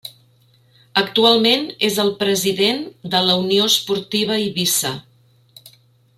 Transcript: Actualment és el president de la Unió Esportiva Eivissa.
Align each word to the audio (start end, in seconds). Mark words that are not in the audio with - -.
Actualment 1.01 1.67
és 1.89 1.99
el 2.05 2.09
president 2.23 2.81
de 3.17 3.21
la 3.27 3.37
Unió 3.43 3.69
Esportiva 3.75 4.39
Eivissa. 4.41 4.95